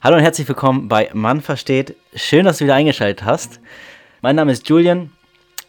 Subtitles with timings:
[0.00, 1.96] Hallo und herzlich willkommen bei Mann versteht.
[2.14, 3.58] Schön, dass du wieder eingeschaltet hast.
[4.22, 5.10] Mein Name ist Julian.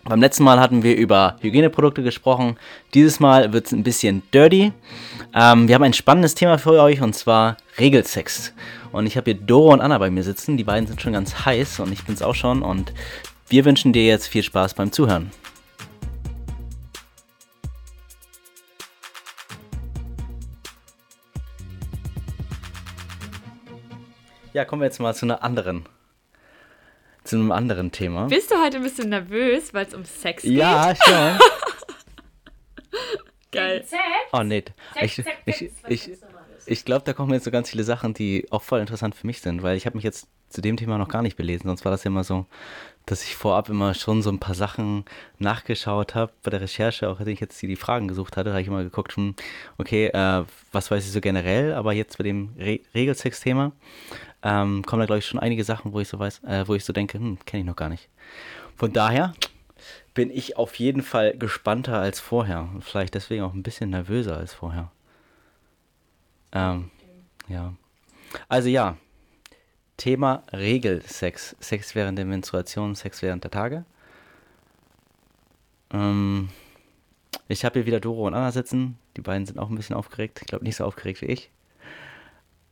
[0.04, 2.55] Beim letzten Mal hatten wir über Hygieneprodukte gesprochen.
[2.94, 4.71] Dieses Mal wird es ein bisschen dirty.
[5.34, 8.54] Ähm, wir haben ein spannendes Thema für euch und zwar Regelsex.
[8.92, 10.57] Und ich habe hier Doro und Anna bei mir sitzen.
[10.57, 12.61] Die beiden sind schon ganz heiß und ich bin es auch schon.
[12.61, 12.93] Und
[13.48, 15.32] wir wünschen dir jetzt viel Spaß beim Zuhören.
[24.59, 25.87] Ja, kommen wir jetzt mal zu einer anderen.
[27.23, 28.25] Zu einem anderen Thema.
[28.25, 30.51] Bist du heute ein bisschen nervös, weil es um Sex geht?
[30.51, 31.39] Ja, schon.
[33.53, 33.85] Geil.
[34.33, 34.66] Oh nee.
[34.99, 36.11] Ich, ich, ich,
[36.66, 39.39] ich glaube, da kommen jetzt so ganz viele Sachen, die auch voll interessant für mich
[39.39, 41.67] sind, weil ich habe mich jetzt zu dem Thema noch gar nicht belesen.
[41.67, 42.45] Sonst war das ja immer so,
[43.09, 45.03] dass ich vorab immer schon so ein paar Sachen
[45.39, 48.67] nachgeschaut habe bei der Recherche, auch als ich jetzt die Fragen gesucht hatte, habe ich
[48.67, 49.35] immer geguckt, hm,
[49.80, 53.72] okay, äh, was weiß ich so generell, aber jetzt bei dem Re Regelsex-Thema
[54.43, 56.85] ähm, kommen da glaube ich schon einige Sachen, wo ich so weiß, äh, wo ich
[56.85, 58.09] so denke, hm, kenne ich noch gar nicht.
[58.75, 59.33] Von daher
[60.13, 62.69] bin ich auf jeden Fall gespannter als vorher.
[62.81, 64.91] Vielleicht deswegen auch ein bisschen nervöser als vorher.
[66.51, 66.91] Ähm,
[67.47, 67.73] ja.
[68.47, 68.97] Also ja,
[70.00, 71.55] Thema Regelsex.
[71.59, 73.86] Sex während der Menstruation, Sex während der Tage.
[75.91, 76.50] Ähm,
[77.47, 78.97] ich habe hier wieder Doro und Anna sitzen.
[79.17, 80.39] Die beiden sind auch ein bisschen aufgeregt.
[80.41, 81.52] Ich glaube nicht so aufgeregt wie ich.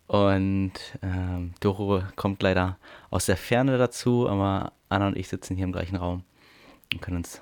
[0.07, 2.77] Und ähm, Doro kommt leider
[3.09, 6.23] aus der Ferne dazu, aber Anna und ich sitzen hier im gleichen Raum
[6.93, 7.41] und können uns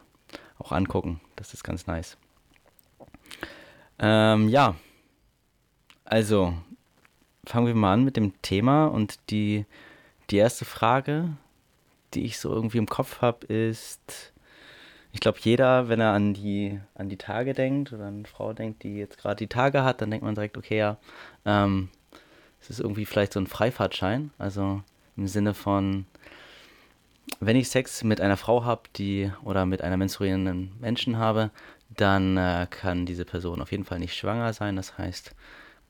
[0.58, 1.22] auch angucken.
[1.36, 2.18] Das ist ganz nice.
[4.00, 4.76] Ähm, ja,
[6.06, 6.56] also
[7.46, 9.66] fangen wir mal an mit dem Thema und die,
[10.30, 11.30] die erste Frage,
[12.14, 14.34] die ich so irgendwie im Kopf habe, ist,
[15.12, 18.54] ich glaube, jeder, wenn er an die, an die Tage denkt oder an eine Frau
[18.54, 20.98] denkt, die jetzt gerade die Tage hat, dann denkt man direkt, okay, ja,
[21.46, 21.90] ähm,
[22.62, 24.82] es ist irgendwie vielleicht so ein Freifahrtschein, also
[25.18, 26.06] im Sinne von,
[27.40, 31.52] wenn ich Sex mit einer Frau habe, die oder mit einer menstruierenden Menschen habe,
[31.90, 34.76] dann äh, kann diese Person auf jeden Fall nicht schwanger sein.
[34.76, 35.36] Das heißt,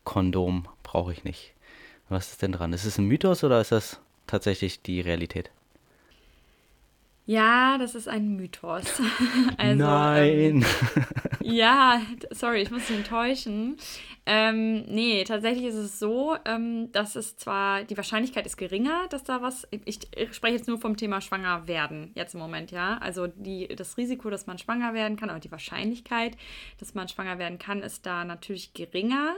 [0.05, 1.53] Kondom brauche ich nicht.
[2.07, 2.71] Was ist denn dran?
[2.71, 5.51] Ist es ein Mythos oder ist das tatsächlich die Realität?
[7.25, 9.01] Ja, das ist ein Mythos.
[9.57, 10.63] also, Nein.
[10.63, 10.65] Ähm,
[11.41, 12.01] ja,
[12.31, 13.75] sorry, ich muss dich enttäuschen.
[14.25, 19.23] Ähm, nee, tatsächlich ist es so, ähm, dass es zwar, die Wahrscheinlichkeit ist geringer, dass
[19.23, 22.99] da was, ich, ich, spreche jetzt nur vom Thema schwanger werden, jetzt im Moment, ja.
[22.99, 26.37] Also die, das Risiko, dass man schwanger werden kann, oder die Wahrscheinlichkeit,
[26.79, 29.35] dass man schwanger werden kann, ist da natürlich geringer.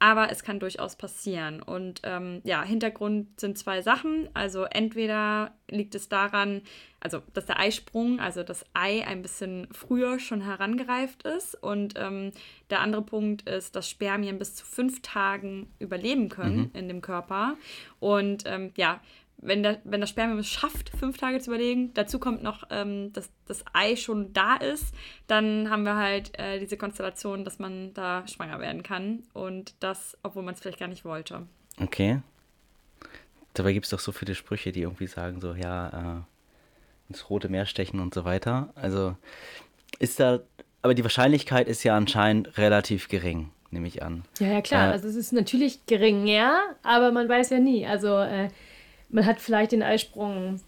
[0.00, 1.60] Aber es kann durchaus passieren.
[1.60, 4.28] Und ähm, ja, Hintergrund sind zwei Sachen.
[4.32, 6.62] Also entweder liegt es daran,
[7.00, 11.60] also dass der Eisprung, also das Ei ein bisschen früher schon herangereift ist.
[11.60, 12.30] Und ähm,
[12.70, 16.70] der andere Punkt ist, dass Spermien bis zu fünf Tagen überleben können mhm.
[16.74, 17.56] in dem Körper.
[17.98, 19.00] Und ähm, ja,
[19.40, 23.12] wenn, der, wenn das Spermium es schafft, fünf Tage zu überlegen, dazu kommt noch, ähm,
[23.12, 24.94] dass das Ei schon da ist,
[25.28, 29.22] dann haben wir halt äh, diese Konstellation, dass man da schwanger werden kann.
[29.32, 31.46] Und das, obwohl man es vielleicht gar nicht wollte.
[31.80, 32.20] Okay.
[33.54, 36.20] Dabei gibt es doch so viele Sprüche, die irgendwie sagen, so, ja, äh,
[37.08, 38.70] ins Rote Meer stechen und so weiter.
[38.74, 39.16] Also
[39.98, 40.40] ist da,
[40.82, 44.24] aber die Wahrscheinlichkeit ist ja anscheinend relativ gering, nehme ich an.
[44.40, 44.88] Ja, ja, klar.
[44.88, 47.86] Äh, also es ist natürlich gering, ja, aber man weiß ja nie.
[47.86, 48.48] Also äh,
[49.10, 50.60] man hat vielleicht den Eisprung,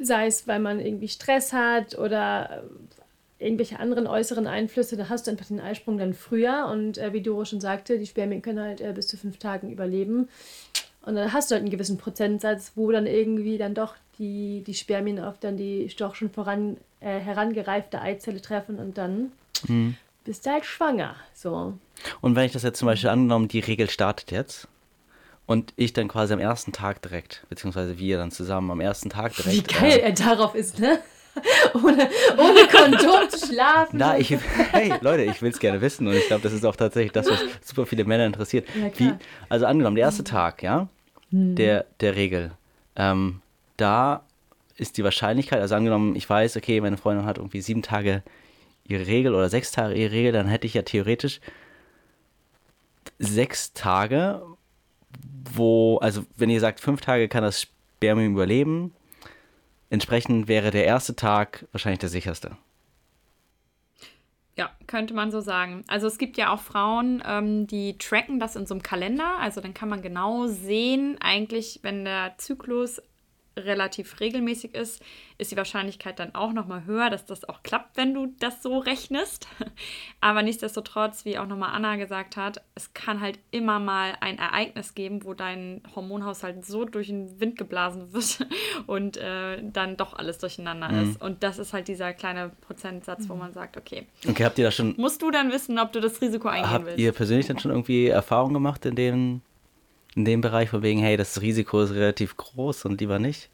[0.00, 2.62] sei es, weil man irgendwie Stress hat oder
[3.38, 7.20] irgendwelche anderen äußeren Einflüsse, da hast du einfach den Eisprung dann früher und äh, wie
[7.20, 10.28] Doro schon sagte, die Spermien können halt äh, bis zu fünf Tagen überleben.
[11.02, 14.74] Und dann hast du halt einen gewissen Prozentsatz, wo dann irgendwie dann doch die, die
[14.74, 19.32] Spermien auf dann die doch schon voran äh, herangereifte Eizelle treffen und dann
[19.68, 19.96] mhm.
[20.24, 21.14] bist du halt schwanger.
[21.34, 21.74] So.
[22.22, 24.66] Und wenn ich das jetzt zum Beispiel angenommen, die Regel startet jetzt,
[25.46, 29.34] und ich dann quasi am ersten Tag direkt, beziehungsweise wir dann zusammen am ersten Tag
[29.34, 29.56] direkt.
[29.56, 30.98] Wie geil äh, er darauf ist, ne?
[31.74, 32.08] ohne,
[32.38, 33.98] ohne Kondom zu schlafen.
[33.98, 34.30] Na, ich,
[34.72, 37.30] hey, Leute, ich will es gerne wissen und ich glaube, das ist auch tatsächlich das,
[37.30, 38.66] was super viele Männer interessiert.
[38.74, 39.12] Ja, Wie,
[39.48, 40.88] also angenommen, der erste Tag, ja,
[41.30, 41.54] hm.
[41.54, 42.52] der, der Regel,
[42.96, 43.40] ähm,
[43.76, 44.22] da
[44.76, 48.22] ist die Wahrscheinlichkeit, also angenommen, ich weiß, okay, meine Freundin hat irgendwie sieben Tage
[48.86, 51.40] ihre Regel oder sechs Tage ihre Regel, dann hätte ich ja theoretisch
[53.18, 54.42] sechs Tage,
[55.52, 58.94] wo, also wenn ihr sagt, fünf Tage kann das Spermium überleben,
[59.90, 62.56] entsprechend wäre der erste Tag wahrscheinlich der sicherste.
[64.56, 65.84] Ja, könnte man so sagen.
[65.86, 69.38] Also es gibt ja auch Frauen, ähm, die tracken das in so einem Kalender.
[69.38, 73.02] Also dann kann man genau sehen, eigentlich, wenn der Zyklus
[73.56, 75.02] relativ regelmäßig ist,
[75.38, 78.78] ist die Wahrscheinlichkeit dann auch nochmal höher, dass das auch klappt, wenn du das so
[78.78, 79.48] rechnest.
[80.20, 84.94] Aber nichtsdestotrotz, wie auch nochmal Anna gesagt hat, es kann halt immer mal ein Ereignis
[84.94, 88.46] geben, wo dein Hormonhaushalt so durch den Wind geblasen wird
[88.86, 91.10] und äh, dann doch alles durcheinander mhm.
[91.10, 91.22] ist.
[91.22, 94.06] Und das ist halt dieser kleine Prozentsatz, wo man sagt, okay.
[94.28, 94.94] Okay, habt ihr da schon.
[94.96, 96.92] Musst du dann wissen, ob du das Risiko eingehen habt willst.
[96.92, 99.40] Habt ihr persönlich dann schon irgendwie Erfahrungen gemacht in dem
[100.16, 103.48] in dem Bereich, von wegen, hey, das Risiko ist relativ groß und lieber nicht?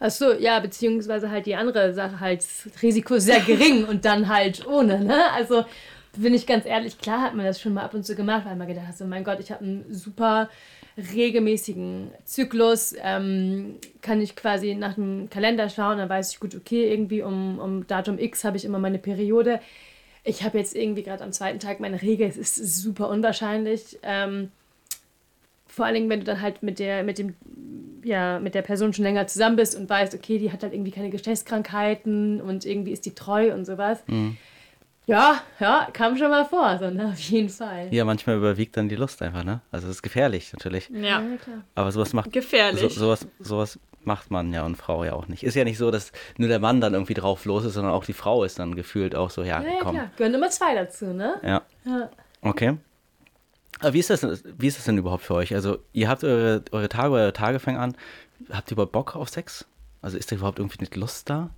[0.00, 4.04] Ach so, ja, beziehungsweise halt die andere Sache, halt, das Risiko ist sehr gering und
[4.04, 5.30] dann halt ohne, ne?
[5.32, 5.64] Also,
[6.16, 8.56] bin ich ganz ehrlich, klar hat man das schon mal ab und zu gemacht, weil
[8.56, 10.50] man gedacht hat, so, mein Gott, ich habe einen super
[11.14, 16.90] regelmäßigen Zyklus, ähm, kann ich quasi nach dem Kalender schauen, dann weiß ich gut, okay,
[16.90, 19.60] irgendwie um, um Datum X habe ich immer meine Periode.
[20.24, 23.98] Ich habe jetzt irgendwie gerade am zweiten Tag meine Regel, es ist super unwahrscheinlich.
[24.02, 24.50] Ähm,
[25.70, 27.34] vor allen Dingen, wenn du dann halt mit der, mit dem,
[28.04, 30.90] ja, mit der Person schon länger zusammen bist und weißt, okay, die hat halt irgendwie
[30.90, 34.02] keine Geschlechtskrankheiten und irgendwie ist die treu und sowas.
[34.06, 34.36] Mhm.
[35.06, 37.88] Ja, ja, kam schon mal vor, so, ne, auf jeden Fall.
[37.90, 39.60] Ja, manchmal überwiegt dann die Lust einfach, ne?
[39.70, 40.88] Also es ist gefährlich natürlich.
[40.90, 41.64] Ja, ja klar.
[41.74, 42.32] Aber sowas macht.
[42.32, 42.80] Gefährlich.
[42.80, 45.42] So, sowas, sowas macht man ja und Frau ja auch nicht.
[45.42, 48.04] Ist ja nicht so, dass nur der Mann dann irgendwie drauf los ist, sondern auch
[48.04, 49.96] die Frau ist dann gefühlt auch so, ja, ja komm.
[49.96, 50.12] Ja, klar.
[50.16, 51.40] Gehören immer zwei dazu, ne?
[51.42, 51.62] Ja.
[51.84, 52.10] ja.
[52.42, 52.76] Okay.
[53.80, 55.54] Aber wie ist, das, wie ist das denn überhaupt für euch?
[55.54, 57.96] Also, ihr habt eure, eure Tage, eure Tage fangen an.
[58.50, 59.66] Habt ihr überhaupt Bock auf Sex?
[60.02, 61.50] Also, ist da überhaupt irgendwie nicht Lust da?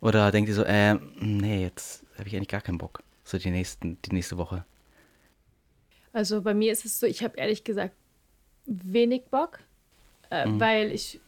[0.00, 3.02] Oder denkt ihr so, äh, nee, jetzt habe ich eigentlich gar keinen Bock.
[3.24, 4.64] So die, nächsten, die nächste Woche.
[6.12, 7.94] Also, bei mir ist es so, ich habe ehrlich gesagt
[8.66, 9.60] wenig Bock,
[10.30, 10.60] äh, mhm.
[10.60, 11.20] weil ich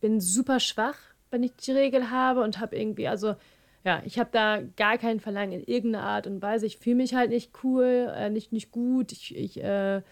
[0.00, 0.96] bin super schwach,
[1.30, 3.36] wenn ich die Regel habe und habe irgendwie, also
[3.84, 6.66] ja, ich habe da gar kein Verlangen in irgendeiner Art und Weise.
[6.66, 9.12] Ich fühle mich halt nicht cool, äh, nicht, nicht gut.
[9.12, 10.02] Ich, ich äh,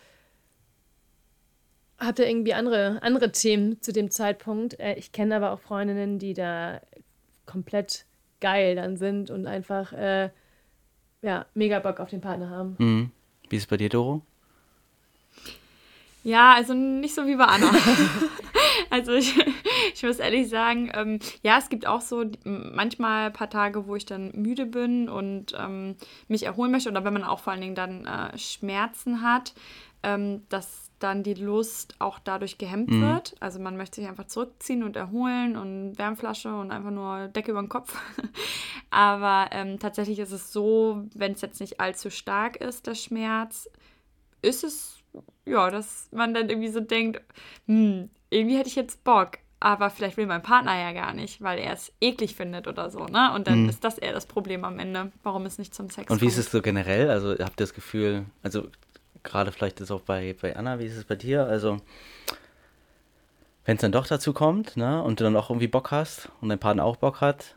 [1.99, 4.81] hatte irgendwie andere, andere Themen zu dem Zeitpunkt.
[4.81, 6.81] Äh, ich kenne aber auch Freundinnen, die da
[7.44, 8.06] komplett
[8.41, 10.31] geil dann sind und einfach äh,
[11.21, 12.76] ja, mega Bock auf den Partner haben.
[12.79, 13.11] Mhm.
[13.50, 14.23] Wie ist es bei dir, Doro?
[16.25, 17.71] Ja, also nicht so wie bei Anna.
[18.90, 19.35] also ich,
[19.94, 23.96] ich muss ehrlich sagen, ähm, ja, es gibt auch so manchmal ein paar Tage, wo
[23.96, 25.96] ich dann müde bin und ähm,
[26.29, 29.55] mich erholen möchte oder wenn man auch vor allen Dingen dann äh, Schmerzen hat,
[30.02, 33.02] ähm, dass dann die Lust auch dadurch gehemmt mhm.
[33.02, 33.37] wird.
[33.38, 37.62] Also man möchte sich einfach zurückziehen und erholen und Wärmflasche und einfach nur Decke über
[37.62, 37.96] den Kopf.
[38.90, 43.69] Aber ähm, tatsächlich ist es so, wenn es jetzt nicht allzu stark ist, der Schmerz,
[44.43, 44.99] ist es
[45.44, 47.20] ja, dass man dann irgendwie so denkt,
[47.67, 51.59] hm, irgendwie hätte ich jetzt Bock, aber vielleicht will mein Partner ja gar nicht, weil
[51.59, 53.33] er es eklig findet oder so, ne?
[53.35, 53.69] Und dann mhm.
[53.69, 56.11] ist das eher das Problem am Ende, warum es nicht zum Sex kommt.
[56.11, 57.11] Und wie ist es so generell?
[57.11, 58.69] Also habt ihr das Gefühl, also
[59.23, 61.47] gerade vielleicht ist auch bei, bei Anna, wie ist es bei dir?
[61.47, 61.79] Also
[63.65, 66.49] wenn es dann doch dazu kommt, ne, und du dann auch irgendwie Bock hast und
[66.49, 67.57] dein Partner auch Bock hat,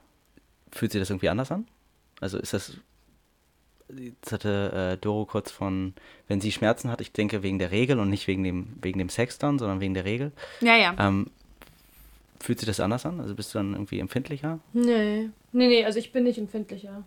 [0.71, 1.67] fühlt sich das irgendwie anders an?
[2.19, 2.77] Also ist das
[3.97, 5.93] jetzt hatte äh, Doro kurz von,
[6.27, 9.09] wenn sie Schmerzen hat, ich denke wegen der Regel und nicht wegen dem, wegen dem
[9.09, 10.31] Sex dann, sondern wegen der Regel.
[10.61, 10.95] Ja, ja.
[10.99, 11.27] Ähm,
[12.39, 13.19] fühlt sich das anders an?
[13.19, 14.59] Also bist du dann irgendwie empfindlicher?
[14.73, 15.29] Nee.
[15.51, 17.03] Nee, nee, also ich bin nicht empfindlicher.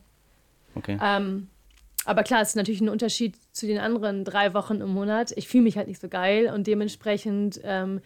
[0.74, 0.98] Okay.
[1.02, 1.48] Ähm,
[2.04, 5.32] aber klar, es ist natürlich ein Unterschied zu den anderen drei Wochen im Monat.
[5.36, 8.00] Ich fühle mich halt nicht so geil und dementsprechend ähm,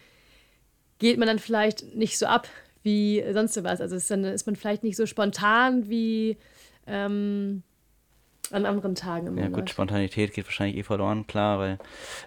[0.99, 2.49] geht man dann vielleicht nicht so ab
[2.83, 3.81] wie sonst was.
[3.81, 6.37] Also ist dann ist man vielleicht nicht so spontan wie
[6.87, 7.63] ähm,
[8.53, 11.79] an anderen Tagen im Ja, gut, Spontanität geht wahrscheinlich eh verloren, klar, weil.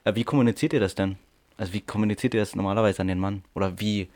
[0.03, 1.17] Äh, wie kommuniziert ihr das denn?
[1.57, 3.43] Also, wie kommuniziert ihr das normalerweise an den Mann?
[3.53, 4.09] Oder wie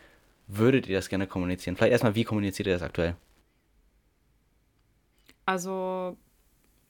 [0.48, 1.76] würdet ihr das gerne kommunizieren?
[1.76, 3.16] Vielleicht erstmal, wie kommuniziert ihr das aktuell?
[5.46, 6.18] Also,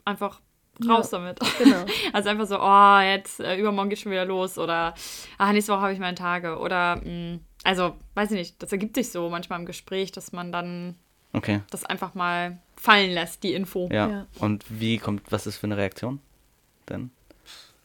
[0.06, 0.42] einfach
[0.88, 1.40] raus ja, damit.
[1.58, 1.86] Genau.
[2.14, 4.94] Also einfach so, oh, jetzt äh, übermorgen geht schon wieder los oder
[5.38, 8.72] ach, nächste Woche habe ich meine Tage oder mh, mm, also, weiß ich nicht, das
[8.72, 10.96] ergibt sich so manchmal im Gespräch, dass man dann
[11.38, 11.62] okay.
[11.70, 13.90] das einfach mal fallen lässt, die Info.
[13.92, 14.10] Ja.
[14.10, 14.28] ja.
[14.40, 16.20] Und wie kommt, was ist für eine Reaktion
[16.90, 17.12] denn?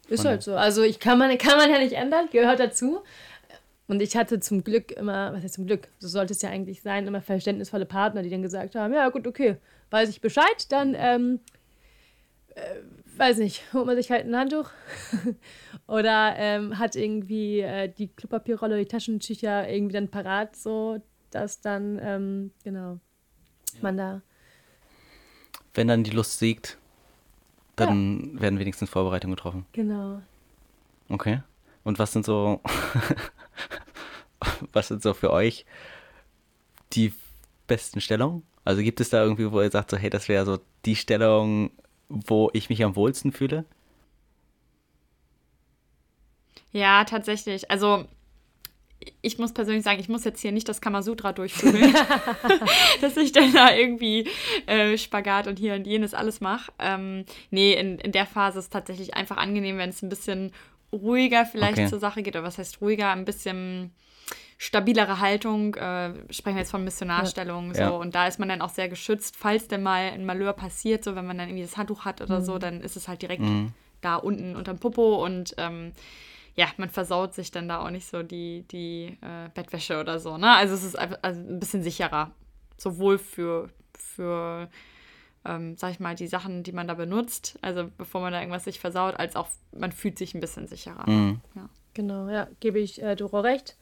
[0.08, 0.56] Ist halt so.
[0.56, 3.00] Also ich kann man, kann man ja nicht ändern, gehört dazu.
[3.86, 6.82] Und ich hatte zum Glück immer, was heißt zum Glück, so sollte es ja eigentlich
[6.82, 9.56] sein, immer verständnisvolle Partner, die dann gesagt haben, ja gut, okay,
[9.90, 11.40] weiß ich Bescheid, dann, ähm,
[12.54, 12.60] äh,
[13.16, 14.70] weiß nicht, holt man sich halt ein Handtuch
[15.88, 22.00] oder ähm, hat irgendwie äh, die Klopapierrolle, die Taschentücher irgendwie dann parat, so dass dann,
[22.02, 23.00] ähm, genau,
[23.80, 23.88] ja.
[23.88, 24.22] man da
[25.74, 26.78] wenn dann die Lust siegt,
[27.76, 28.40] dann ja.
[28.42, 29.66] werden wenigstens Vorbereitungen getroffen.
[29.72, 30.20] Genau.
[31.08, 31.42] Okay.
[31.84, 32.60] Und was sind so,
[34.72, 35.64] was sind so für euch
[36.92, 37.12] die
[37.66, 38.42] besten Stellungen?
[38.64, 41.70] Also gibt es da irgendwie, wo ihr sagt, so, hey, das wäre so die Stellung,
[42.08, 43.64] wo ich mich am wohlsten fühle?
[46.72, 47.70] Ja, tatsächlich.
[47.70, 48.06] Also
[49.22, 51.94] ich muss persönlich sagen, ich muss jetzt hier nicht das Kamasutra durchführen,
[53.00, 54.28] dass ich dann da irgendwie
[54.66, 56.72] äh, Spagat und hier und jenes alles mache.
[56.78, 60.52] Ähm, nee, in, in der Phase ist es tatsächlich einfach angenehm, wenn es ein bisschen
[60.92, 61.88] ruhiger vielleicht okay.
[61.88, 62.34] zur Sache geht.
[62.34, 63.10] Oder was heißt ruhiger?
[63.10, 63.92] Ein bisschen
[64.58, 67.88] stabilere Haltung, äh, sprechen wir jetzt von Missionarstellung, so, ja.
[67.88, 71.16] und da ist man dann auch sehr geschützt, falls denn mal ein Malheur passiert, so,
[71.16, 72.44] wenn man dann irgendwie das Handtuch hat oder mhm.
[72.44, 73.72] so, dann ist es halt direkt mhm.
[74.02, 75.92] da unten unterm Popo und ähm,
[76.56, 80.36] ja, man versaut sich dann da auch nicht so die, die äh, Bettwäsche oder so,
[80.36, 80.50] ne?
[80.50, 82.32] Also es ist einfach also ein bisschen sicherer.
[82.76, 84.68] Sowohl für, für
[85.44, 88.64] ähm, sag ich mal, die Sachen, die man da benutzt, also bevor man da irgendwas
[88.64, 91.08] sich versaut, als auch man fühlt sich ein bisschen sicherer.
[91.08, 91.40] Mhm.
[91.54, 91.68] Ja.
[91.94, 93.76] Genau, ja, gebe ich äh, Doro recht.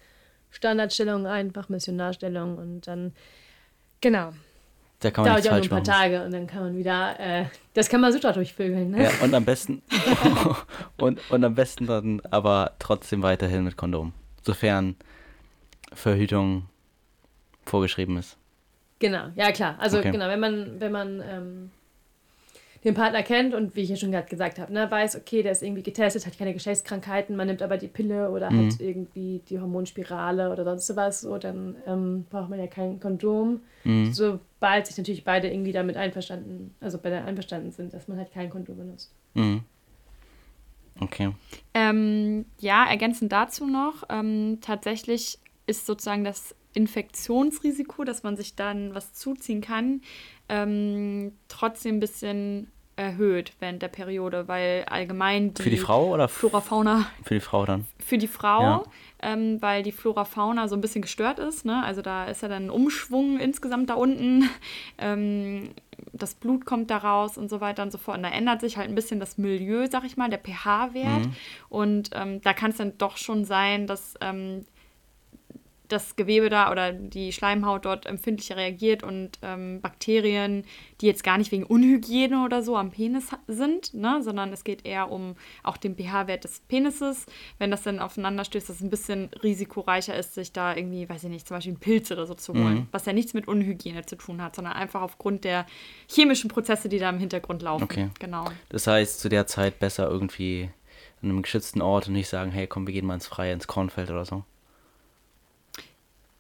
[0.51, 3.13] Standardstellung einfach, Missionarstellung und dann,
[4.01, 4.33] genau.
[5.01, 5.85] Da kann man Dauert ja auch nur ein paar machen.
[5.85, 8.91] Tage und dann kann man wieder, äh, das kann man super durchvögeln.
[8.91, 9.05] Ne?
[9.05, 9.83] Ja, und am besten,
[10.97, 14.13] und, und am besten dann aber trotzdem weiterhin mit Kondom.
[14.43, 14.97] Sofern
[15.93, 16.67] Verhütung
[17.65, 18.37] vorgeschrieben ist.
[18.99, 19.77] Genau, ja klar.
[19.79, 20.11] Also okay.
[20.11, 21.71] genau, wenn man, wenn man ähm,
[22.85, 25.53] den Partner kennt und wie ich ja schon gerade gesagt habe, ne, weiß, okay, der
[25.53, 28.67] ist irgendwie getestet, hat keine Geschlechtskrankheiten, man nimmt aber die Pille oder mhm.
[28.67, 33.61] hat irgendwie die Hormonspirale oder sonst sowas, so, dann ähm, braucht man ja kein Kondom.
[33.85, 34.13] Mhm.
[34.13, 38.51] Sobald sich natürlich beide irgendwie damit einverstanden, also beide einverstanden sind, dass man halt kein
[38.51, 39.13] Kondom benutzt.
[39.35, 39.63] Mhm.
[41.01, 41.33] Okay.
[41.75, 48.95] Ähm, ja, ergänzend dazu noch, ähm, tatsächlich ist sozusagen das Infektionsrisiko, dass man sich dann
[48.95, 50.03] was zuziehen kann,
[50.49, 56.29] ähm, trotzdem ein bisschen erhöht während der Periode, weil allgemein die, für die Frau oder
[56.29, 58.83] Flora Fauna für die Frau dann für die Frau, ja.
[59.23, 61.65] ähm, weil die Flora Fauna so ein bisschen gestört ist.
[61.65, 61.83] Ne?
[61.85, 64.49] Also da ist ja dann ein Umschwung insgesamt da unten.
[65.01, 65.71] Ähm,
[66.13, 68.17] das Blut kommt da raus und so weiter und so fort.
[68.17, 71.27] Und da ändert sich halt ein bisschen das Milieu, sag ich mal, der pH-Wert.
[71.27, 71.33] Mhm.
[71.69, 74.65] Und ähm, da kann es dann doch schon sein, dass ähm,
[75.89, 80.65] das Gewebe da oder die Schleimhaut dort empfindlicher reagiert und ähm, Bakterien,
[81.01, 84.87] die jetzt gar nicht wegen Unhygiene oder so am Penis sind, ne, sondern es geht
[84.87, 87.27] eher um auch den pH-Wert des Penises.
[87.59, 91.25] Wenn das dann aufeinander stößt, dass es ein bisschen risikoreicher ist, sich da irgendwie, weiß
[91.25, 92.89] ich nicht, zum Beispiel einen Pilz oder so zu holen, mhm.
[92.93, 95.67] was ja nichts mit Unhygiene zu tun hat, sondern einfach aufgrund der
[96.09, 97.85] chemischen Prozesse, die da im Hintergrund laufen.
[97.85, 98.11] Okay.
[98.19, 98.45] Genau.
[98.69, 100.71] Das heißt, zu der Zeit besser irgendwie
[101.23, 103.67] an einem geschützten Ort und nicht sagen, hey, komm, wir gehen mal ins Freie, ins
[103.67, 104.45] Kornfeld oder so.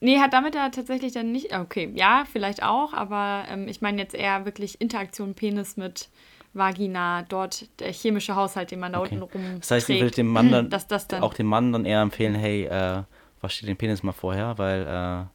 [0.00, 1.56] Nee, hat damit ja tatsächlich dann nicht.
[1.56, 6.08] Okay, ja, vielleicht auch, aber ähm, ich meine jetzt eher wirklich Interaktion Penis mit
[6.54, 9.14] Vagina, dort der chemische Haushalt, den man da okay.
[9.14, 9.56] unten rum.
[9.58, 12.00] Das heißt, ich will dem Mann dann, dass das dann auch dem Mann dann eher
[12.00, 13.02] empfehlen, hey, äh,
[13.40, 15.26] wasch dir den Penis mal vorher, weil äh,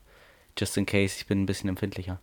[0.57, 2.19] just in case, ich bin ein bisschen empfindlicher.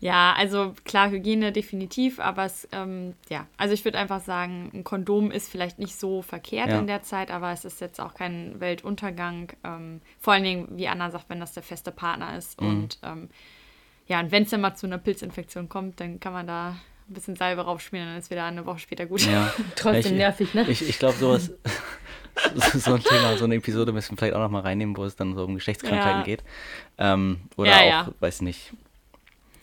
[0.00, 4.84] Ja, also klar, Hygiene definitiv, aber es, ähm, ja, also ich würde einfach sagen, ein
[4.84, 6.78] Kondom ist vielleicht nicht so verkehrt ja.
[6.78, 9.52] in der Zeit, aber es ist jetzt auch kein Weltuntergang.
[9.64, 12.60] Ähm, vor allen Dingen, wie Anna sagt, wenn das der feste Partner ist.
[12.60, 12.68] Mhm.
[12.68, 13.28] Und ähm,
[14.06, 16.76] ja, und wenn es dann mal zu einer Pilzinfektion kommt, dann kann man da
[17.08, 19.22] ein bisschen Salbe raufschmieren, dann ist wieder eine Woche später gut.
[19.22, 19.52] Ja.
[19.76, 20.64] Trotzdem ich, nervig, ne?
[20.68, 21.50] Ich, ich glaube, sowas.
[22.74, 25.16] so ein Thema, so eine Episode müssen wir vielleicht auch noch mal reinnehmen, wo es
[25.16, 26.24] dann so um Geschlechtskrankheiten ja.
[26.24, 26.44] geht.
[26.98, 28.14] Ähm, oder ja, auch, ja.
[28.20, 28.72] weiß nicht,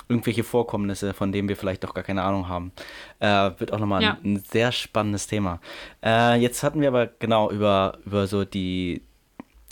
[0.07, 2.71] irgendwelche Vorkommnisse, von denen wir vielleicht doch gar keine Ahnung haben.
[3.19, 4.17] Äh, wird auch nochmal ja.
[4.24, 5.59] ein, ein, sehr spannendes Thema.
[6.03, 9.01] Äh, jetzt hatten wir aber genau über, über so die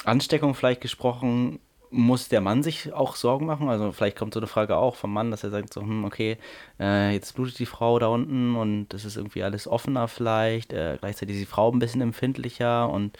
[0.06, 1.60] Ansteckung vielleicht gesprochen.
[1.92, 3.70] Muss der Mann sich auch Sorgen machen?
[3.70, 6.38] Also vielleicht kommt so eine Frage auch vom Mann, dass er sagt so, hm, okay,
[6.80, 10.74] äh, jetzt blutet die Frau da unten und das ist irgendwie alles offener vielleicht.
[10.74, 13.16] Äh, gleichzeitig ist die Frau ein bisschen empfindlicher und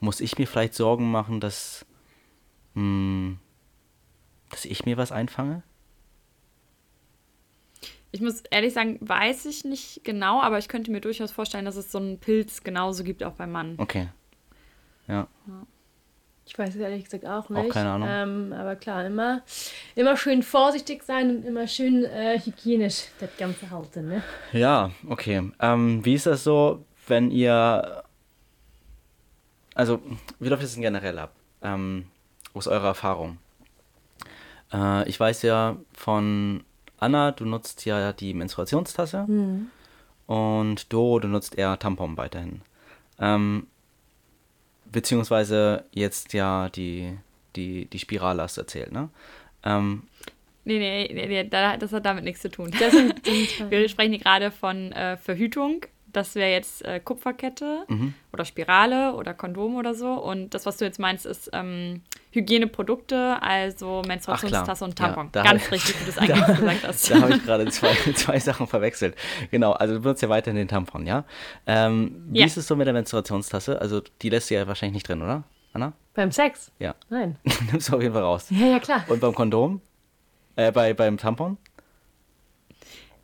[0.00, 1.86] muss ich mir vielleicht Sorgen machen, dass,
[2.74, 3.38] hm,
[4.50, 5.62] dass ich mir was einfange?
[8.12, 11.76] Ich muss ehrlich sagen, weiß ich nicht genau, aber ich könnte mir durchaus vorstellen, dass
[11.76, 13.74] es so einen Pilz genauso gibt, auch beim Mann.
[13.78, 14.08] Okay.
[15.06, 15.28] Ja.
[15.46, 15.66] ja.
[16.50, 17.70] Ich weiß es ehrlich gesagt auch nicht.
[17.70, 18.08] Auch keine Ahnung.
[18.10, 19.42] Ähm, aber klar, immer,
[19.94, 24.08] immer schön vorsichtig sein und immer schön äh, hygienisch das Ganze halten.
[24.08, 24.22] Ne?
[24.52, 25.48] Ja, okay.
[25.60, 28.02] Ähm, wie ist das so, wenn ihr.
[29.76, 30.02] Also,
[30.40, 31.32] wie läuft das denn generell ab?
[31.62, 32.06] Ähm,
[32.52, 33.38] aus eurer Erfahrung?
[34.72, 36.64] Äh, ich weiß ja von
[37.00, 39.70] Anna, du nutzt ja die Menstruationstasse mhm.
[40.26, 42.62] und Do, du nutzt eher Tampon weiterhin.
[43.18, 43.66] Ähm,
[44.86, 47.16] beziehungsweise jetzt ja die,
[47.56, 49.08] die, die Spirale hast du erzählt, ne?
[49.64, 50.04] Ähm,
[50.62, 52.70] Nee, nee, nee, nee, das hat damit nichts zu tun.
[53.70, 58.14] Wir sprechen hier gerade von äh, Verhütung das wäre jetzt äh, Kupferkette mhm.
[58.32, 60.12] oder Spirale oder Kondom oder so.
[60.12, 62.02] Und das, was du jetzt meinst, ist ähm,
[62.32, 65.30] Hygieneprodukte, also Menstruationstasse und Tampon.
[65.34, 67.10] Ja, Ganz ich, richtig, wie du es eigentlich gesagt hast.
[67.10, 69.16] Da habe ich gerade zwei, zwei Sachen verwechselt.
[69.50, 71.24] Genau, also du benutzt ja weiterhin den Tampon, ja?
[71.66, 72.46] Ähm, wie ja.
[72.46, 73.80] ist es so mit der Menstruationstasse?
[73.80, 75.92] Also die lässt du ja wahrscheinlich nicht drin, oder, Anna?
[76.14, 76.70] Beim Sex?
[76.78, 76.94] Ja.
[77.08, 77.36] Nein.
[77.72, 78.46] Nimmst du auf jeden Fall raus.
[78.50, 79.04] Ja, ja, klar.
[79.08, 79.80] Und beim Kondom?
[80.56, 81.56] Äh, bei, beim Tampon?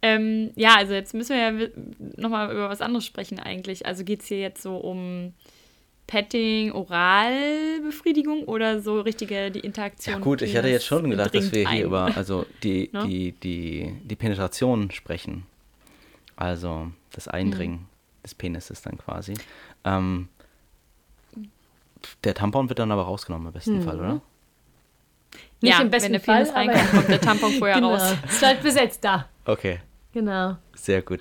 [0.03, 1.69] Ähm, ja, also jetzt müssen wir ja
[2.17, 3.87] nochmal über was anderes sprechen eigentlich.
[3.87, 5.33] Also geht es hier jetzt so um
[6.07, 10.15] Petting, Oralbefriedigung oder so richtige die Interaktion?
[10.17, 11.83] Ja gut, ich hatte jetzt schon gedacht, dass wir hier ein.
[11.85, 13.05] über also die, Ne?
[13.07, 15.47] die, die, die Penetration sprechen.
[16.37, 17.87] Also das Eindringen Hm.
[18.23, 19.35] des Penises dann quasi.
[19.85, 20.29] Ähm,
[22.25, 23.83] der Tampon wird dann aber rausgenommen im besten Mhm.
[23.83, 24.21] Fall, oder?
[25.61, 27.95] Nicht ja, im besten wenn der Penis Fall, reinkommt, kommt der Tampon vorher genau.
[27.95, 28.15] raus.
[28.29, 29.29] Ist halt besetzt da.
[29.45, 29.81] Okay,
[30.13, 30.57] Genau.
[30.75, 31.21] sehr gut.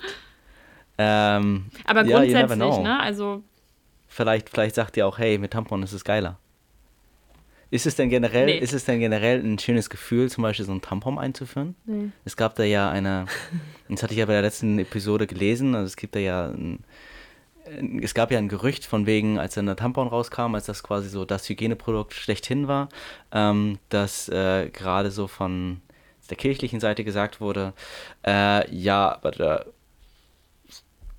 [0.98, 2.82] Ähm, Aber ja, grundsätzlich, know.
[2.82, 3.00] ne?
[3.00, 3.42] Also
[4.08, 6.38] Vielleicht, vielleicht sagt ihr auch, hey, mit Tampon ist es geiler.
[7.70, 8.58] Ist es denn generell, Nee.
[8.58, 11.74] ist es denn generell ein schönes Gefühl, zum Beispiel so ein Tampon einzuführen?
[11.84, 12.10] Nee.
[12.24, 13.26] Es gab da ja eine,
[13.88, 16.84] das hatte ich ja bei der letzten Episode gelesen, also es gibt da ja ein,
[18.00, 21.08] es gab ja ein Gerücht von wegen, als dann der Tampon rauskam, als das quasi
[21.08, 22.88] so das Hygieneprodukt schlechthin war,
[23.32, 25.80] ähm, dass äh, gerade so von
[26.30, 27.72] der kirchlichen Seite gesagt wurde,
[28.24, 29.64] äh, ja, aber da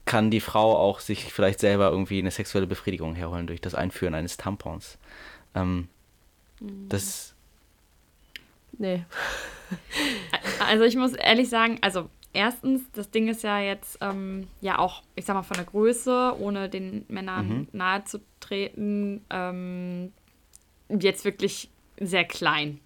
[0.07, 4.15] kann die Frau auch sich vielleicht selber irgendwie eine sexuelle Befriedigung herholen durch das Einführen
[4.15, 4.97] eines Tampons.
[5.53, 5.87] Ähm,
[6.89, 7.35] das,
[8.79, 9.05] Nee.
[10.59, 15.03] Also ich muss ehrlich sagen, also erstens, das Ding ist ja jetzt ähm, ja auch,
[15.15, 17.67] ich sag mal, von der Größe, ohne den Männern Mhm.
[17.73, 20.13] nahe zu treten, ähm,
[20.89, 22.79] jetzt wirklich sehr klein.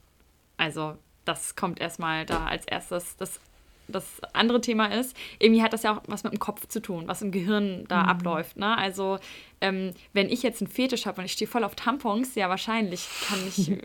[0.57, 3.15] Also das kommt erstmal da als erstes.
[3.17, 3.39] Das,
[3.91, 7.07] das andere Thema ist, irgendwie hat das ja auch was mit dem Kopf zu tun,
[7.07, 8.57] was im Gehirn da abläuft.
[8.57, 8.77] Ne?
[8.77, 9.19] Also
[9.63, 13.07] ähm, wenn ich jetzt einen Fetisch habe und ich stehe voll auf Tampons, ja wahrscheinlich
[13.27, 13.77] kann ich äh,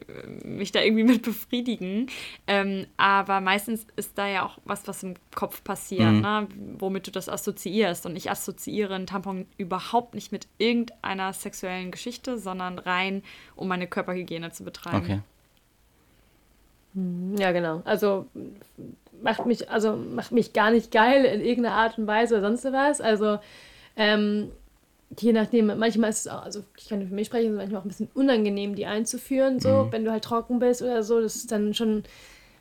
[0.45, 2.09] mich da irgendwie mit befriedigen.
[2.47, 6.21] Ähm, aber meistens ist da ja auch was, was im Kopf passiert, Mhm.
[6.21, 6.49] ne?
[6.79, 8.07] womit du das assoziierst.
[8.07, 13.23] Und ich assoziiere einen Tampon überhaupt nicht mit irgendeiner sexuellen Geschichte, sondern rein,
[13.55, 14.97] um meine Körperhygiene zu betreiben.
[14.97, 15.21] okay.
[17.39, 17.83] Ja, genau.
[17.85, 18.27] Also
[19.23, 22.65] macht mich, also macht mich gar nicht geil in irgendeiner Art und Weise oder sonst
[22.73, 23.01] was.
[23.01, 23.39] Also
[23.97, 24.51] ähm,
[25.19, 27.81] je nachdem, manchmal ist es auch, also ich kann für mich sprechen, es ist manchmal
[27.81, 29.93] auch ein bisschen unangenehm, die einzuführen, so, Mhm.
[29.93, 31.21] wenn du halt trocken bist oder so.
[31.21, 32.03] Das ist dann schon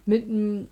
[0.05, 0.67] mit einem,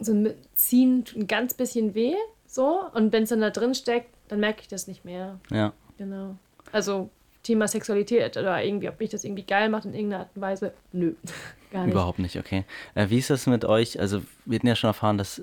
[0.00, 2.14] so mit Ziehen ein ganz bisschen weh,
[2.46, 2.80] so.
[2.94, 5.38] Und wenn es dann da drin steckt, dann merke ich das nicht mehr.
[5.50, 5.72] Ja.
[5.98, 6.36] Genau.
[6.72, 7.10] Also
[7.44, 10.72] Thema Sexualität oder irgendwie, ob mich das irgendwie geil macht in irgendeiner Art und Weise,
[10.92, 11.14] nö,
[11.70, 11.92] gar nicht.
[11.92, 12.64] Überhaupt nicht, okay.
[12.96, 14.00] Äh, wie ist das mit euch?
[14.00, 15.40] Also, wir hatten ja schon erfahren, dass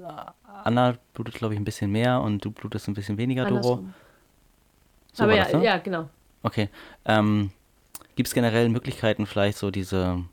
[0.63, 3.55] Anna blutet, glaube ich, ein bisschen mehr und du blutest ein bisschen weniger, Doro.
[3.55, 3.93] Andersrum.
[5.13, 5.63] So Aber ja, das, ne?
[5.63, 6.09] ja, genau.
[6.43, 6.69] Okay.
[7.05, 7.51] Ähm,
[8.15, 10.23] Gibt es generell Möglichkeiten, vielleicht so diese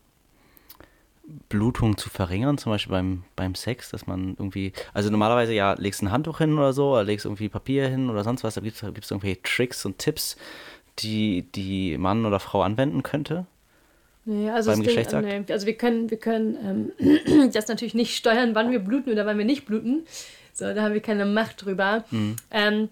[1.48, 6.02] Blutung zu verringern, zum Beispiel beim, beim Sex, dass man irgendwie, also normalerweise ja, legst
[6.02, 8.76] ein Handtuch hin oder so, oder legst irgendwie Papier hin oder sonst was, da gibt
[8.76, 10.36] es irgendwelche Tricks und Tipps,
[10.98, 13.46] die die Mann oder Frau anwenden könnte.
[14.24, 15.26] Nee, also, Beim das Ding, Geschlechtsakt?
[15.26, 19.24] nee, also wir können, wir können ähm, das natürlich nicht steuern, wann wir bluten oder
[19.24, 20.04] wann wir nicht bluten.
[20.52, 22.04] So, da haben wir keine Macht drüber.
[22.10, 22.36] Mhm.
[22.50, 22.88] Ähm,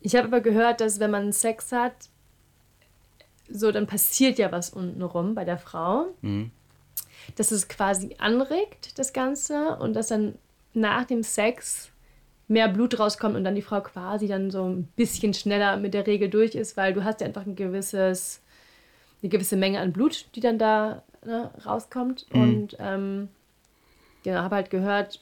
[0.00, 1.92] ich habe aber gehört, dass wenn man Sex hat,
[3.50, 6.06] so dann passiert ja was untenrum bei der Frau.
[6.22, 6.50] Mhm.
[7.34, 10.36] Dass es quasi anregt, das Ganze, und dass dann
[10.72, 11.90] nach dem Sex
[12.48, 16.06] mehr Blut rauskommt und dann die Frau quasi dann so ein bisschen schneller mit der
[16.06, 18.40] Regel durch ist, weil du hast ja einfach ein gewisses,
[19.22, 22.26] eine gewisse Menge an Blut, die dann da ne, rauskommt.
[22.32, 22.40] Mhm.
[22.42, 23.28] Und ähm,
[24.22, 25.20] genau, habe halt gehört,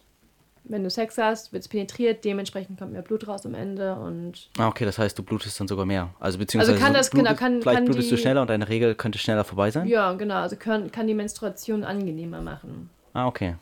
[0.67, 4.49] wenn du Sex hast, wird es penetriert, dementsprechend kommt mehr Blut raus am Ende und
[4.59, 6.11] Ah, okay, das heißt, du blutest dann sogar mehr.
[6.21, 8.41] Also beziehungsweise Also kann du das- genau, blutest, kann- vielleicht kann blutest du die- schneller
[8.43, 9.87] und deine Regel könnte schneller vorbei sein?
[9.89, 12.89] ja, genau, also kann, kann die Menstruation angenehmer machen.
[13.15, 13.57] Ah, okay.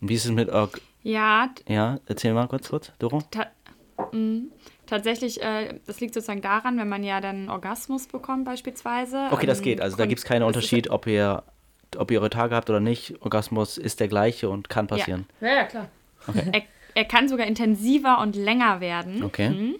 [0.00, 0.48] Und wie ist es mit
[1.06, 3.22] Ja, Ja, erzähl mal kurz, kurz, Doro.
[3.30, 3.46] ta
[4.10, 4.48] mh,
[4.86, 9.28] tatsächlich, äh, das liegt sozusagen daran, wenn man ja dann einen Orgasmus bekommt beispielsweise.
[9.30, 9.80] Okay, das ähm, geht.
[9.80, 11.44] Also da gibt es keinen Unterschied, ob ihr,
[11.96, 13.14] ob ihr eure Tage habt oder nicht.
[13.20, 15.26] Orgasmus ist der gleiche und kann passieren.
[15.40, 15.88] Ja, ja, klar.
[16.52, 16.62] Er,
[16.94, 19.22] er kann sogar intensiver und länger werden.
[19.22, 19.50] Okay.
[19.50, 19.76] Mhm.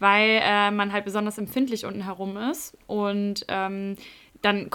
[0.00, 2.76] Weil äh, man halt besonders empfindlich unten herum ist.
[2.88, 3.96] Und ähm,
[4.42, 4.70] dann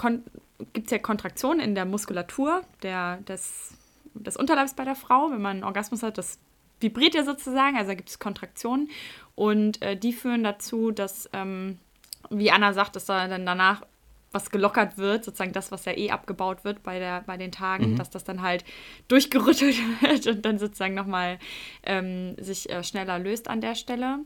[0.72, 3.74] gibt es ja Kontraktionen in der Muskulatur der, des,
[4.20, 5.30] des Unterleibs bei der Frau.
[5.30, 6.38] Wenn man einen Orgasmus hat, das
[6.80, 8.88] vibriert ja sozusagen, also da gibt es Kontraktionen.
[9.34, 11.78] Und äh, die führen dazu, dass, ähm,
[12.30, 13.82] wie Anna sagt, dass da dann danach
[14.32, 17.96] was gelockert wird, sozusagen das, was ja eh abgebaut wird bei, der, bei den Tagen,
[17.96, 18.64] dass das dann halt
[19.08, 21.38] durchgerüttelt wird und dann sozusagen nochmal
[21.82, 24.20] ähm, sich äh, schneller löst an der Stelle.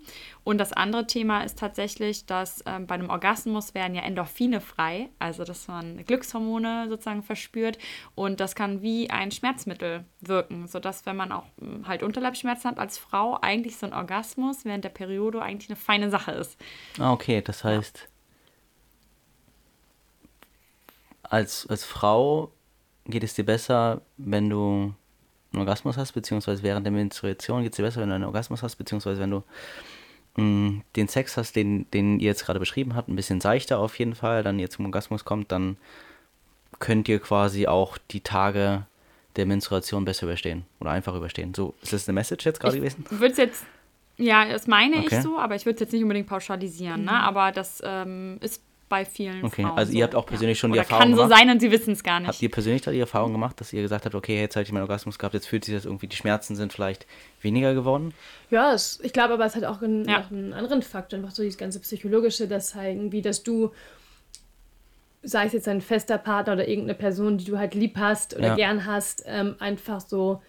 [0.45, 5.09] Und das andere Thema ist tatsächlich, dass ähm, bei einem Orgasmus werden ja Endorphine frei,
[5.19, 7.79] also dass man Glückshormone sozusagen verspürt
[8.15, 12.79] und das kann wie ein Schmerzmittel wirken, sodass wenn man auch ähm, halt Unterleibsschmerzen hat
[12.79, 16.59] als Frau, eigentlich so ein Orgasmus während der Periode eigentlich eine feine Sache ist.
[16.99, 18.09] Ah, okay, das heißt.
[21.35, 22.53] Als, als Frau
[23.07, 24.95] geht es dir besser, wenn du
[25.53, 28.63] einen Orgasmus hast, beziehungsweise während der Menstruation geht es dir besser, wenn du einen Orgasmus
[28.63, 29.43] hast, beziehungsweise wenn du
[30.37, 33.81] mh, mm, den Sex hast, den, den ihr jetzt gerade beschrieben habt, ein bisschen seichter
[33.81, 35.77] auf jeden Fall, dann ihr zum Orgasmus kommt, dann
[36.79, 38.87] könnt ihr quasi auch die Tage
[39.35, 41.53] der Menstruation besser überstehen oder einfach überstehen.
[41.53, 43.05] So, ist das eine Message jetzt gerade gewesen?
[43.11, 43.65] Würde es jetzt,
[44.19, 45.09] ja, das meine okay.
[45.11, 47.11] ich so, aber ich würde es jetzt nicht unbedingt pauschalisieren, ne?
[47.11, 47.19] mhm.
[47.19, 47.23] ne?
[47.25, 49.63] aber das ähm, ist bei vielen okay.
[49.63, 49.79] Frauen.
[49.79, 50.61] Also ihr habt auch persönlich ja.
[50.61, 51.31] schon die Oder Erfahrung kann gemacht.
[51.31, 52.29] so sein und sie wissen es gar nicht.
[52.29, 54.73] Habt ihr persönlich da die Erfahrung gemacht, dass ihr gesagt habt, okay, jetzt habe ich
[54.73, 57.07] meinen Orgasmus gehabt, jetzt fühlt sich das irgendwie, die Schmerzen sind vielleicht
[57.41, 58.15] weniger geworden?
[58.51, 60.27] Ja, es, ich glaube aber, es hat auch einen, ja.
[60.31, 63.73] einen anderen Faktor, einfach so dieses ganze Psychologische, das halt irgendwie, dass du
[65.25, 68.49] sei es jetzt ein fester Partner oder irgendeine Person, die du halt lieb hast oder
[68.49, 68.55] ja.
[68.57, 70.43] gern hast, ähm, einfach so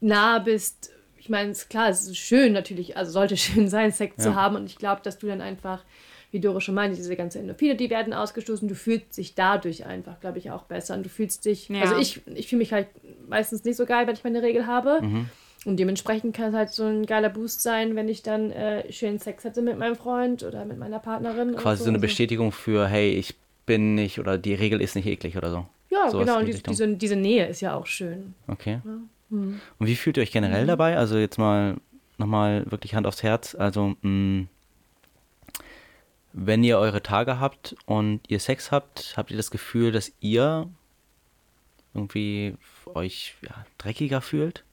[0.00, 0.90] nah bist.
[1.18, 4.24] Ich meine, ist klar, es ist schön natürlich, also sollte schön sein, Sex ja.
[4.24, 5.84] zu haben und ich glaube, dass du dann einfach
[6.30, 8.68] wie Dore schon meinte, diese ganzen Endorphine, die werden ausgestoßen.
[8.68, 10.94] Du fühlst dich dadurch einfach, glaube ich, auch besser.
[10.94, 11.82] Und du fühlst dich, ja.
[11.82, 12.86] also ich, ich fühle mich halt
[13.28, 15.00] meistens nicht so geil, wenn ich meine Regel habe.
[15.02, 15.28] Mhm.
[15.66, 19.18] Und dementsprechend kann es halt so ein geiler Boost sein, wenn ich dann äh, schön
[19.18, 21.54] Sex hatte mit meinem Freund oder mit meiner Partnerin.
[21.56, 23.34] Quasi so, so eine also Bestätigung für, hey, ich
[23.66, 25.66] bin nicht oder die Regel ist nicht eklig oder so.
[25.90, 26.38] Ja, so genau.
[26.38, 28.34] Und die, diese, diese Nähe ist ja auch schön.
[28.46, 28.80] Okay.
[28.84, 28.90] Ja.
[29.30, 29.60] Mhm.
[29.78, 30.68] Und wie fühlt ihr euch generell mhm.
[30.68, 30.96] dabei?
[30.96, 31.76] Also jetzt mal
[32.16, 33.54] nochmal wirklich Hand aufs Herz.
[33.54, 34.48] Also, mh, mm,
[36.32, 40.68] wenn ihr eure Tage habt und ihr Sex habt, habt ihr das Gefühl, dass ihr
[41.94, 42.56] irgendwie
[42.94, 44.64] euch ja, dreckiger fühlt?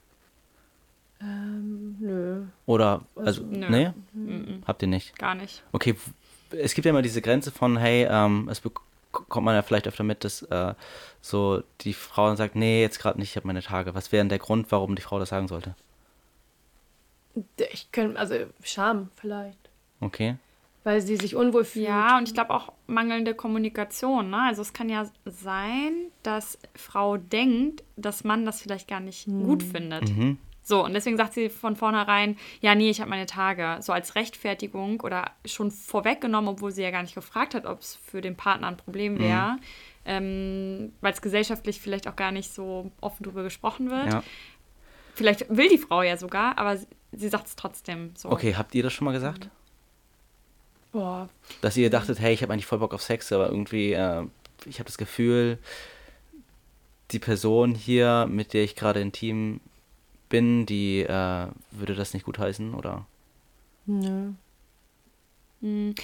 [1.20, 2.43] Ähm, nö.
[2.67, 3.70] Oder, also, nö.
[3.70, 3.93] nee?
[4.13, 4.63] Mhm.
[4.67, 5.17] Habt ihr nicht?
[5.17, 5.63] Gar nicht.
[5.72, 5.96] Okay,
[6.52, 10.04] es gibt ja immer diese Grenze von, hey, ähm, es bekommt man ja vielleicht öfter
[10.04, 10.76] mit, dass äh,
[11.22, 13.96] so die Frau sagt, nee, jetzt gerade nicht, ich habe meine Tage.
[13.96, 15.76] Was wäre denn der Grund, warum die Frau das sagen sollte?
[17.72, 19.58] Ich könnte, also Scham vielleicht.
[20.02, 20.38] Okay
[20.88, 21.86] weil sie sich unwohl fühlt.
[21.86, 24.30] Ja, und ich glaube auch mangelnde Kommunikation.
[24.30, 24.41] Ne?
[24.43, 25.91] Also es kann ja sein,
[26.23, 29.43] dass Frau denkt, dass Mann das vielleicht gar nicht mhm.
[29.43, 30.08] gut findet.
[30.15, 30.38] Mhm.
[30.63, 33.80] So, und deswegen sagt sie von vornherein, ja, nee, ich habe meine Tage.
[33.82, 37.95] So als Rechtfertigung oder schon vorweggenommen, obwohl sie ja gar nicht gefragt hat, ob es
[37.95, 39.56] für den Partner ein Problem wäre.
[39.56, 39.60] Mhm.
[40.06, 44.13] Ähm, weil es gesellschaftlich vielleicht auch gar nicht so offen darüber gesprochen wird.
[44.13, 44.23] Ja.
[45.15, 46.78] Vielleicht will die Frau ja sogar, aber
[47.12, 48.32] sie sagt es trotzdem so.
[48.32, 49.50] Okay, habt ihr das schon mal gesagt?
[50.91, 51.30] Boah.
[51.62, 54.23] Dass ihr dachtet, hey, ich habe eigentlich voll Bock auf Sex, aber irgendwie, äh,
[54.65, 55.58] ich habe das Gefühl,
[57.12, 59.60] die Person hier, mit der ich gerade intim
[60.30, 63.06] bin, die äh, würde das nicht gut heißen, oder?
[63.86, 64.32] Nö.
[65.62, 65.95] Hm.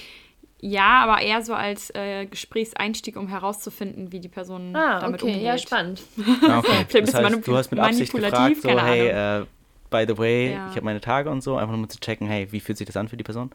[0.66, 5.34] Ja, aber eher so als äh, Gesprächseinstieg, um herauszufinden, wie die Person ah, damit okay.
[5.34, 5.46] umgeht.
[5.46, 6.02] Ja, spannend.
[6.48, 6.86] Ah, okay.
[7.02, 9.46] das heißt, du hast mit Absicht gefragt, so, hey, äh,
[9.94, 10.68] by the way, ja.
[10.70, 12.88] ich habe meine Tage und so, einfach nur um zu checken, hey, wie fühlt sich
[12.88, 13.52] das an für die Person?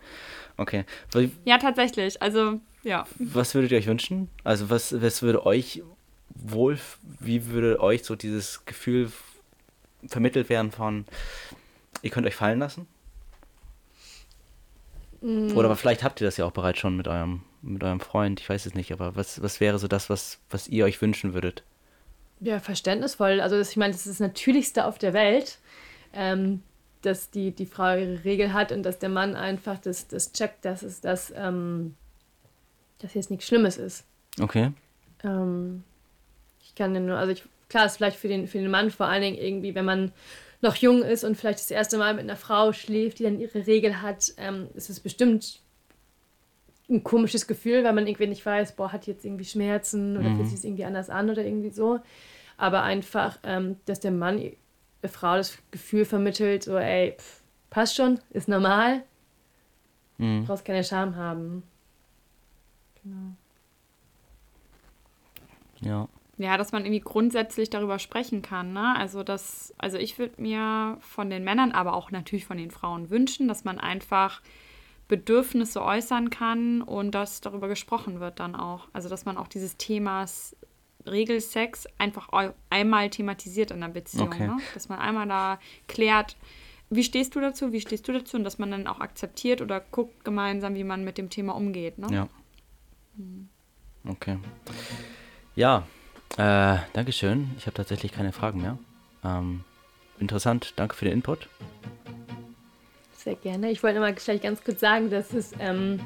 [0.56, 0.84] Okay.
[1.44, 2.22] Ja, tatsächlich.
[2.22, 3.06] Also, ja.
[3.18, 4.30] Was würdet ihr euch wünschen?
[4.44, 5.82] Also, was, was würde euch
[6.30, 6.78] wohl,
[7.18, 9.10] wie würde euch so dieses Gefühl
[10.06, 11.06] vermittelt werden von,
[12.02, 12.86] ihr könnt euch fallen lassen?
[15.20, 15.56] Mm.
[15.56, 18.38] Oder aber vielleicht habt ihr das ja auch bereits schon mit eurem, mit eurem Freund,
[18.38, 21.34] ich weiß es nicht, aber was, was wäre so das, was, was ihr euch wünschen
[21.34, 21.64] würdet?
[22.38, 23.40] Ja, verständnisvoll.
[23.40, 25.58] Also ich meine, das ist das Natürlichste auf der Welt
[26.12, 26.62] ähm,
[27.02, 30.64] dass die, die Frau ihre Regel hat und dass der Mann einfach das, das checkt,
[30.64, 31.94] dass es das, ähm,
[32.98, 34.04] dass jetzt nichts Schlimmes ist.
[34.40, 34.72] Okay.
[35.24, 35.84] Ähm,
[36.62, 39.06] ich kann ja nur, also ich, klar ist vielleicht für den, für den Mann vor
[39.06, 40.12] allen Dingen irgendwie, wenn man
[40.60, 43.66] noch jung ist und vielleicht das erste Mal mit einer Frau schläft, die dann ihre
[43.66, 45.60] Regel hat, ähm, ist es bestimmt
[46.90, 50.36] ein komisches Gefühl, weil man irgendwie nicht weiß, boah, hat jetzt irgendwie Schmerzen oder mhm.
[50.36, 52.00] fühlt sich irgendwie anders an oder irgendwie so.
[52.56, 54.50] Aber einfach, ähm, dass der Mann
[55.06, 59.04] Frau das Gefühl vermittelt, so, ey, pff, passt schon, ist normal.
[60.18, 60.40] Mhm.
[60.40, 61.62] Du brauchst keine Scham haben.
[63.02, 63.34] Genau.
[65.80, 66.08] Ja.
[66.38, 68.94] Ja, dass man irgendwie grundsätzlich darüber sprechen kann, ne?
[68.96, 73.10] Also das, also ich würde mir von den Männern, aber auch natürlich von den Frauen
[73.10, 74.40] wünschen, dass man einfach
[75.08, 78.86] Bedürfnisse äußern kann und dass darüber gesprochen wird dann auch.
[78.92, 80.54] Also dass man auch dieses Themas
[81.10, 82.28] Regelsex einfach
[82.70, 84.28] einmal thematisiert in der Beziehung.
[84.28, 84.46] Okay.
[84.48, 84.58] Ne?
[84.74, 86.36] Dass man einmal da klärt,
[86.90, 89.80] wie stehst du dazu, wie stehst du dazu und dass man dann auch akzeptiert oder
[89.80, 91.98] guckt gemeinsam, wie man mit dem Thema umgeht.
[91.98, 92.08] Ne?
[92.10, 92.28] Ja.
[93.16, 93.48] Hm.
[94.06, 94.38] Okay.
[95.54, 95.86] Ja,
[96.36, 97.50] äh, Dankeschön.
[97.58, 98.78] Ich habe tatsächlich keine Fragen mehr.
[99.24, 99.64] Ähm,
[100.18, 101.48] interessant, danke für den Input.
[103.16, 103.70] Sehr gerne.
[103.70, 106.00] Ich wollte mal vielleicht ganz kurz sagen, dass es ähm,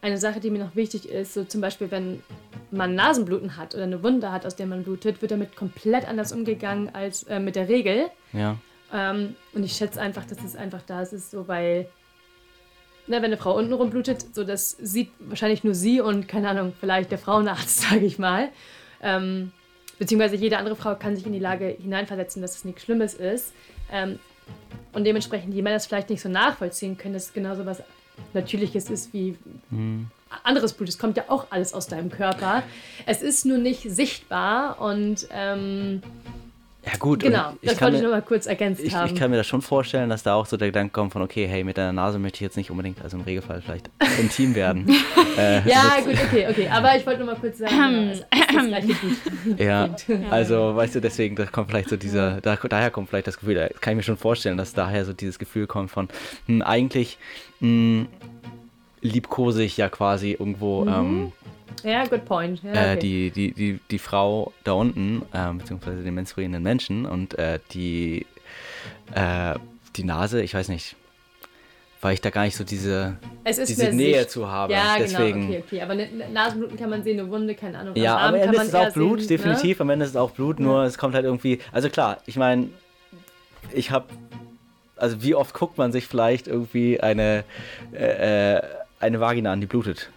[0.00, 2.22] eine Sache, die mir noch wichtig ist, so zum Beispiel, wenn
[2.70, 6.32] man Nasenbluten hat oder eine Wunde hat, aus der man blutet, wird damit komplett anders
[6.32, 8.06] umgegangen als äh, mit der Regel.
[8.32, 8.56] Ja.
[8.92, 11.88] Ähm, und ich schätze einfach, dass es einfach da ist, so weil
[13.08, 16.72] ne, wenn eine Frau unten rumblutet, so das sieht wahrscheinlich nur sie und keine Ahnung,
[16.78, 18.48] vielleicht der Frauenarzt, sage ich mal.
[19.02, 19.52] Ähm,
[19.98, 23.52] beziehungsweise jede andere Frau kann sich in die Lage hineinversetzen, dass es nichts Schlimmes ist.
[23.90, 24.18] Ähm,
[24.92, 27.82] und dementsprechend, die Männer das vielleicht nicht so nachvollziehen können, dass es genauso was
[28.34, 29.36] Natürliches ist wie
[29.70, 30.08] mhm.
[30.44, 30.88] anderes Blut.
[30.88, 32.62] Es kommt ja auch alles aus deinem Körper.
[33.06, 36.02] Es ist nur nicht sichtbar und ähm,
[36.90, 37.20] ja, gut.
[37.20, 39.12] Genau, ich das wollte ich nur mal kurz ergänzt ich, haben.
[39.12, 41.46] Ich kann mir das schon vorstellen, dass da auch so der Gedanke kommt von, okay,
[41.46, 44.88] hey, mit deiner Nase möchte ich jetzt nicht unbedingt, also im Regelfall vielleicht intim werden.
[45.38, 46.68] äh, ja, gut, okay, okay.
[46.68, 49.58] Aber ich wollte nur mal kurz sagen, genau, es ist das Gut.
[49.58, 49.90] Ja,
[50.30, 53.54] also, weißt du, deswegen, da kommt vielleicht so dieser, da, daher kommt vielleicht das Gefühl,
[53.54, 56.08] da kann ich mir schon vorstellen, dass daher so dieses Gefühl kommt von,
[56.46, 57.18] hm, eigentlich
[57.60, 58.08] mh, hm,
[59.00, 60.84] liebkose ich ja quasi irgendwo.
[60.84, 60.88] Mhm.
[60.88, 61.32] Ähm,
[61.82, 62.62] ja, good point.
[62.62, 62.98] Ja, äh, okay.
[62.98, 68.26] die, die, die, die Frau da unten, äh, beziehungsweise den menstruierenden Menschen und äh, die,
[69.14, 69.54] äh,
[69.96, 70.96] die Nase, ich weiß nicht,
[72.00, 74.30] weil ich da gar nicht so diese, diese Nähe Sicht.
[74.30, 74.72] zu habe.
[74.72, 75.82] Ja, genau, Deswegen, genau, okay, okay.
[75.82, 75.94] Aber
[76.32, 77.96] Nasenbluten kann man sehen, eine Wunde, keine Ahnung.
[77.96, 79.36] Ja, am Ende ist es auch Blut, sehen, ne?
[79.36, 79.78] definitiv.
[79.78, 79.82] Ne?
[79.82, 80.86] Am Ende ist es auch Blut, nur ja.
[80.86, 82.68] es kommt halt irgendwie, also klar, ich meine,
[83.72, 84.06] ich habe,
[84.96, 87.44] also wie oft guckt man sich vielleicht irgendwie eine,
[87.92, 88.62] äh, äh
[89.00, 90.10] eine Vagina an, die blutet?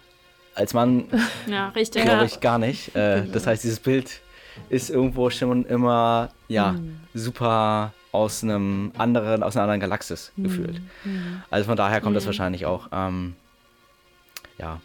[0.54, 1.04] Als Mann
[1.46, 2.94] ja, richtig, glaube ich gar nicht.
[2.94, 4.20] Äh, das heißt, dieses Bild
[4.68, 7.00] ist irgendwo schon immer ja mhm.
[7.14, 10.42] super aus einem anderen, aus einer anderen Galaxis mhm.
[10.44, 10.80] gefühlt.
[11.04, 11.42] Mhm.
[11.50, 12.88] Also von daher kommt das wahrscheinlich auch.
[12.92, 13.34] Ähm,
[14.58, 14.80] ja.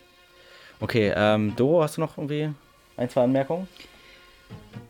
[0.80, 2.50] Okay, ähm, Doro, hast du noch irgendwie
[2.96, 3.68] ein, zwei Anmerkungen?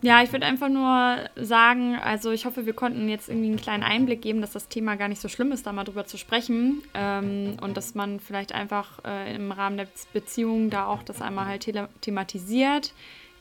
[0.03, 3.83] Ja, ich würde einfach nur sagen, also ich hoffe, wir konnten jetzt irgendwie einen kleinen
[3.83, 6.83] Einblick geben, dass das Thema gar nicht so schlimm ist, da mal drüber zu sprechen
[6.93, 11.47] ähm, und dass man vielleicht einfach äh, im Rahmen der Beziehung da auch das einmal
[11.47, 11.67] halt
[12.01, 12.93] thematisiert,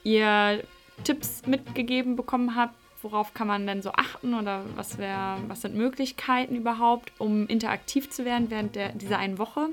[0.03, 0.63] ihr
[1.05, 5.75] Tipps mitgegeben bekommen habt, worauf kann man denn so achten oder was, wär, was sind
[5.75, 9.69] Möglichkeiten überhaupt, um interaktiv zu werden während der, dieser einen Woche.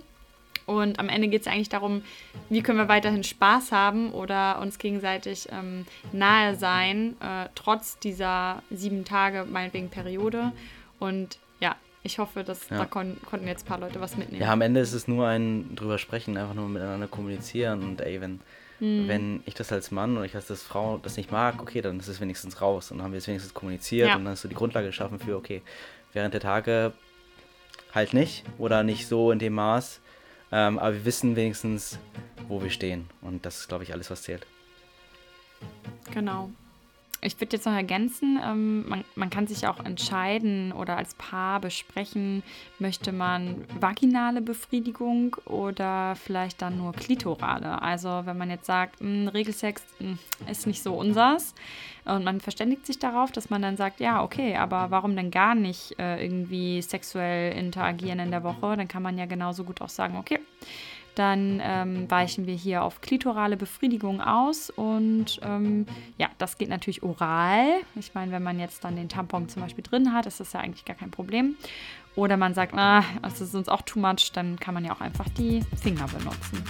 [0.65, 2.03] Und am Ende geht es eigentlich darum,
[2.49, 8.63] wie können wir weiterhin Spaß haben oder uns gegenseitig ähm, nahe sein, äh, trotz dieser
[8.69, 10.51] sieben Tage, meinetwegen Periode.
[10.99, 12.77] Und ja, ich hoffe, dass ja.
[12.77, 14.41] da kon konnten jetzt ein paar Leute was mitnehmen.
[14.41, 18.21] Ja, am Ende ist es nur ein drüber sprechen, einfach nur miteinander kommunizieren und ey,
[18.21, 18.39] wenn,
[18.79, 19.07] hm.
[19.07, 21.99] wenn ich das als Mann oder ich als das Frau das nicht mag, okay, dann
[21.99, 24.15] ist es wenigstens raus und dann haben wir es wenigstens kommuniziert ja.
[24.15, 25.61] und dann hast du die Grundlage geschaffen für, okay,
[26.13, 26.93] während der Tage
[27.93, 30.01] halt nicht oder nicht so in dem Maß,
[30.53, 31.97] ähm, aber wir wissen wenigstens,
[32.47, 33.09] wo wir stehen.
[33.21, 34.45] Und das ist, glaube ich, alles, was zählt.
[36.13, 36.51] Genau.
[37.25, 41.61] Ich würde jetzt noch ergänzen, ähm, man, man, kann sich auch entscheiden oder als Paar
[41.61, 42.43] besprechen,
[42.79, 47.81] möchte man vaginale Befriedigung oder vielleicht dann nur klitorale.
[47.81, 50.19] Also wenn man jetzt sagt, mh, hm, Regelsex mh, hm,
[50.51, 51.55] ist nicht so unsers
[52.05, 55.55] und man verständigt sich darauf, dass man dann sagt, ja, okay, aber warum denn gar
[55.55, 58.75] nicht äh, irgendwie sexuell interagieren in der Woche?
[58.75, 60.39] Dann kann man ja genauso gut auch sagen, okay,
[61.15, 64.69] dann ähm, weichen wir hier auf klitorale Befriedigung aus.
[64.69, 65.85] Und ähm,
[66.17, 67.65] ja, das geht natürlich oral.
[67.95, 70.59] Ich meine, wenn man jetzt dann den Tampon zum Beispiel drin hat, ist das ja
[70.59, 71.55] eigentlich gar kein Problem.
[72.15, 75.01] Oder man sagt, na, das ist uns auch too much, dann kann man ja auch
[75.01, 76.63] einfach die Finger benutzen.